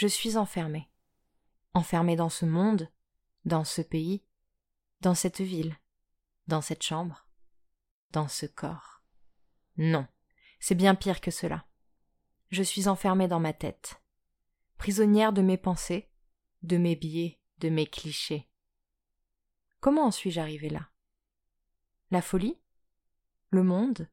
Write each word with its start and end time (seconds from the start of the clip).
Je 0.00 0.06
suis 0.06 0.38
enfermée. 0.38 0.88
Enfermée 1.74 2.16
dans 2.16 2.30
ce 2.30 2.46
monde, 2.46 2.88
dans 3.44 3.64
ce 3.64 3.82
pays, 3.82 4.24
dans 5.02 5.14
cette 5.14 5.42
ville, 5.42 5.76
dans 6.46 6.62
cette 6.62 6.82
chambre, 6.82 7.28
dans 8.10 8.26
ce 8.26 8.46
corps. 8.46 9.02
Non, 9.76 10.06
c'est 10.58 10.74
bien 10.74 10.94
pire 10.94 11.20
que 11.20 11.30
cela. 11.30 11.66
Je 12.48 12.62
suis 12.62 12.88
enfermée 12.88 13.28
dans 13.28 13.40
ma 13.40 13.52
tête, 13.52 14.00
prisonnière 14.78 15.34
de 15.34 15.42
mes 15.42 15.58
pensées, 15.58 16.10
de 16.62 16.78
mes 16.78 16.96
biais, 16.96 17.38
de 17.58 17.68
mes 17.68 17.86
clichés. 17.86 18.48
Comment 19.80 20.06
en 20.06 20.10
suis-je 20.10 20.40
arrivée 20.40 20.70
là? 20.70 20.88
La 22.10 22.22
folie? 22.22 22.58
Le 23.50 23.62
monde? 23.62 24.08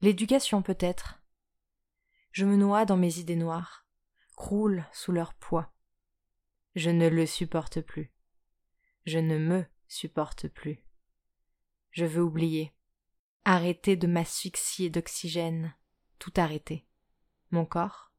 L'éducation 0.00 0.62
peut-être? 0.62 1.20
Je 2.30 2.44
me 2.44 2.54
noie 2.54 2.84
dans 2.84 2.96
mes 2.96 3.18
idées 3.18 3.34
noires 3.34 3.81
croulent 4.36 4.84
sous 4.92 5.12
leur 5.12 5.34
poids. 5.34 5.72
Je 6.74 6.90
ne 6.90 7.08
le 7.08 7.26
supporte 7.26 7.80
plus. 7.80 8.12
Je 9.04 9.18
ne 9.18 9.38
me 9.38 9.64
supporte 9.88 10.48
plus. 10.48 10.84
Je 11.90 12.04
veux 12.04 12.22
oublier. 12.22 12.72
Arrêter 13.44 13.96
de 13.96 14.06
m'asphyxier 14.06 14.88
d'oxygène. 14.90 15.74
Tout 16.18 16.32
arrêter. 16.36 16.86
Mon 17.50 17.66
corps, 17.66 18.12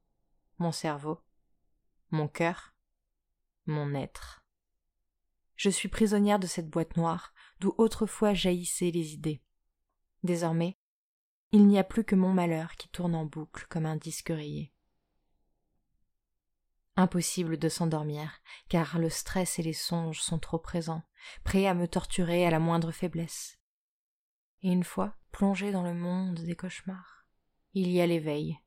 mon 0.59 0.72
cerveau, 0.72 1.19
mon 2.11 2.28
cœur, 2.28 2.75
mon 3.66 3.95
être. 3.95 4.45
Je 5.56 5.69
suis 5.69 5.89
prisonnière 5.89 6.39
de 6.39 6.47
cette 6.47 6.69
boîte 6.69 6.97
noire 6.97 7.34
d'où 7.59 7.73
autrefois 7.78 8.34
jaillissaient 8.34 8.91
les 8.91 9.14
idées. 9.14 9.41
Désormais, 10.23 10.78
il 11.52 11.67
n'y 11.67 11.80
a 11.80 11.84
plus 11.84 12.03
que 12.03 12.16
mon 12.16 12.34
malheur 12.34 12.75
qui 12.75 12.89
tourne 12.89 13.16
en 13.16 13.25
boucle 13.25 13.66
comme 13.69 13.86
un 13.86 13.95
disque 13.95 14.30
rayé. 14.30 14.73
Impossible 16.95 17.58
de 17.58 17.69
s'endormir, 17.69 18.39
car 18.69 18.99
le 18.99 19.09
stress 19.09 19.58
et 19.58 19.63
les 19.63 19.73
songes 19.73 20.22
sont 20.22 20.38
trop 20.38 20.59
présents, 20.59 21.03
prêts 21.44 21.66
à 21.66 21.73
me 21.73 21.88
torturer 21.88 22.45
à 22.45 22.52
la 22.52 22.59
moindre 22.59 22.91
faiblesse. 22.91 23.59
Et 24.61 24.72
une 24.72 24.83
fois 24.83 25.16
plongé 25.31 25.72
dans 25.72 25.81
le 25.81 25.95
monde 25.95 26.39
des 26.39 26.55
cauchemars, 26.55 27.25
il 27.73 27.89
y 27.89 28.00
a 28.00 28.05
l'éveil. 28.05 28.59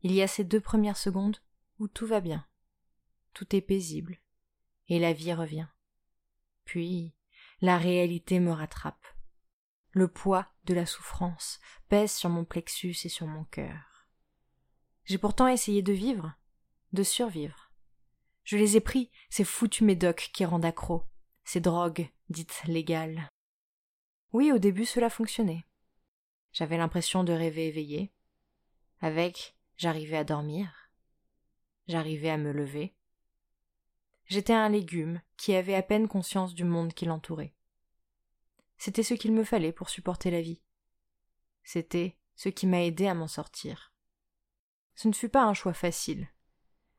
Il 0.00 0.12
y 0.12 0.22
a 0.22 0.26
ces 0.26 0.44
deux 0.44 0.60
premières 0.60 0.96
secondes 0.96 1.36
où 1.78 1.88
tout 1.88 2.06
va 2.06 2.20
bien, 2.20 2.46
tout 3.34 3.54
est 3.54 3.60
paisible, 3.60 4.18
et 4.88 4.98
la 4.98 5.12
vie 5.12 5.34
revient. 5.34 5.68
Puis 6.64 7.14
la 7.60 7.76
réalité 7.76 8.40
me 8.40 8.50
rattrape. 8.50 9.06
Le 9.90 10.08
poids 10.08 10.48
de 10.64 10.74
la 10.74 10.86
souffrance 10.86 11.60
pèse 11.88 12.12
sur 12.12 12.30
mon 12.30 12.44
plexus 12.44 12.96
et 13.04 13.08
sur 13.08 13.26
mon 13.26 13.44
cœur. 13.44 14.08
J'ai 15.04 15.18
pourtant 15.18 15.46
essayé 15.46 15.82
de 15.82 15.92
vivre, 15.92 16.34
de 16.92 17.02
survivre. 17.02 17.70
Je 18.44 18.56
les 18.56 18.76
ai 18.76 18.80
pris, 18.80 19.10
ces 19.30 19.44
foutus 19.44 19.82
médocs 19.82 20.30
qui 20.32 20.44
rendent 20.44 20.64
accro, 20.64 21.04
ces 21.44 21.60
drogues 21.60 22.08
dites 22.28 22.62
légales. 22.66 23.28
Oui, 24.32 24.50
au 24.52 24.58
début 24.58 24.86
cela 24.86 25.10
fonctionnait. 25.10 25.64
J'avais 26.52 26.76
l'impression 26.76 27.24
de 27.24 27.32
rêver 27.32 27.68
éveillé. 27.68 28.12
Avec, 29.00 29.56
j'arrivais 29.76 30.16
à 30.16 30.24
dormir. 30.24 30.90
J'arrivais 31.88 32.30
à 32.30 32.38
me 32.38 32.52
lever. 32.52 32.94
J'étais 34.26 34.52
un 34.52 34.68
légume 34.68 35.20
qui 35.36 35.54
avait 35.54 35.74
à 35.74 35.82
peine 35.82 36.08
conscience 36.08 36.54
du 36.54 36.64
monde 36.64 36.94
qui 36.94 37.04
l'entourait. 37.04 37.54
C'était 38.78 39.02
ce 39.02 39.14
qu'il 39.14 39.32
me 39.32 39.44
fallait 39.44 39.72
pour 39.72 39.90
supporter 39.90 40.30
la 40.30 40.40
vie. 40.40 40.62
C'était 41.64 42.16
ce 42.34 42.48
qui 42.48 42.66
m'a 42.66 42.82
aidé 42.82 43.06
à 43.06 43.14
m'en 43.14 43.28
sortir. 43.28 43.92
Ce 44.94 45.08
ne 45.08 45.12
fut 45.12 45.28
pas 45.28 45.44
un 45.44 45.54
choix 45.54 45.74
facile, 45.74 46.28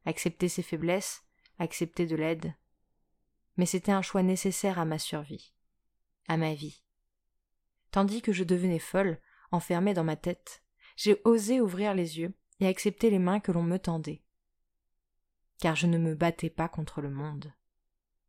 accepter 0.06 0.50
ses 0.50 0.64
faiblesses, 0.64 1.24
accepter 1.60 2.06
de 2.06 2.16
l'aide. 2.16 2.54
Mais 3.58 3.66
c'était 3.66 3.92
un 3.92 4.02
choix 4.02 4.24
nécessaire 4.24 4.80
à 4.80 4.86
ma 4.86 5.00
survie, 5.00 5.54
à 6.28 6.38
ma 6.38 6.54
vie. 6.54 6.84
Tandis 7.92 8.22
que 8.22 8.34
je 8.34 8.44
devenais 8.44 8.80
folle, 8.80 9.20
enfermée 9.52 9.94
dans 9.94 10.04
ma 10.04 10.16
tête, 10.16 10.64
j'ai 10.96 11.22
osé 11.26 11.62
ouvrir 11.62 11.94
les 11.94 12.20
yeux 12.20 12.34
et 12.60 12.68
accepter 12.68 13.10
les 13.10 13.20
mains 13.20 13.40
que 13.40 13.52
l'on 13.52 13.64
me 13.64 13.78
tendait. 13.78 14.24
Car 15.60 15.76
je 15.76 15.88
ne 15.88 15.98
me 15.98 16.16
battais 16.16 16.50
pas 16.50 16.68
contre 16.68 17.02
le 17.02 17.10
monde, 17.10 17.54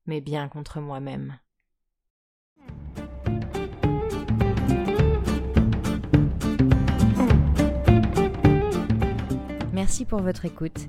mais 0.06 0.20
bien 0.20 0.48
contre 0.48 0.80
moi-même. 0.80 1.38
Merci 9.72 10.04
pour 10.04 10.20
votre 10.20 10.44
écoute. 10.44 10.88